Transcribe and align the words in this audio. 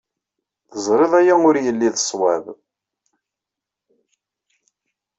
Teẓrid 0.71 1.13
aya 1.19 1.33
ur 1.49 1.55
yelli 1.65 1.89
d 1.95 1.95
ṣṣwab. 2.03 2.45